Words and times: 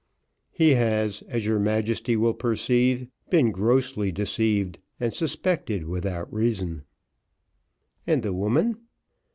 "He 0.49 0.69
has, 0.71 1.21
as 1.27 1.45
your 1.45 1.59
Majesty 1.59 2.15
will 2.17 2.33
perceive, 2.33 3.05
been 3.29 3.51
grossly 3.51 4.11
deceived, 4.11 4.79
and 4.99 5.13
suspected 5.13 5.83
without 5.85 6.33
reason." 6.33 6.85
"And 8.07 8.23
the 8.23 8.33
woman?" 8.33 8.77